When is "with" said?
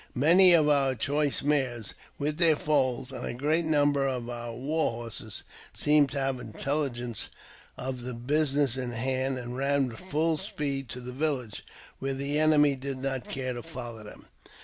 2.17-2.39, 9.89-9.99